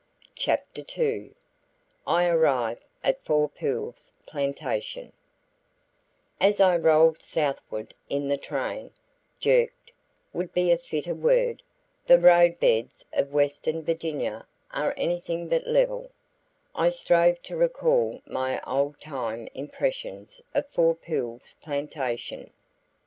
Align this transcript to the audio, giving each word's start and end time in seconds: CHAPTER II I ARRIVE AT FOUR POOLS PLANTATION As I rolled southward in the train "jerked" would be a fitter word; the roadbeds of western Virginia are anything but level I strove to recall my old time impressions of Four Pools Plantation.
CHAPTER 0.35 0.83
II 0.99 1.35
I 2.07 2.27
ARRIVE 2.27 2.81
AT 3.03 3.23
FOUR 3.23 3.49
POOLS 3.49 4.11
PLANTATION 4.25 5.13
As 6.39 6.59
I 6.59 6.75
rolled 6.75 7.21
southward 7.21 7.93
in 8.09 8.27
the 8.27 8.35
train 8.39 8.89
"jerked" 9.39 9.91
would 10.33 10.53
be 10.55 10.71
a 10.71 10.79
fitter 10.79 11.13
word; 11.13 11.61
the 12.05 12.17
roadbeds 12.17 13.05
of 13.13 13.31
western 13.31 13.83
Virginia 13.83 14.47
are 14.71 14.95
anything 14.97 15.47
but 15.49 15.67
level 15.67 16.09
I 16.73 16.89
strove 16.89 17.39
to 17.43 17.55
recall 17.55 18.23
my 18.25 18.59
old 18.61 18.99
time 18.99 19.49
impressions 19.53 20.41
of 20.55 20.67
Four 20.67 20.95
Pools 20.95 21.55
Plantation. 21.61 22.51